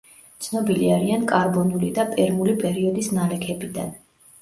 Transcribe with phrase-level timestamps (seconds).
[0.45, 3.99] ცნობილი არიან კარბონული და პერმული პერიოდის ნალექებიდან.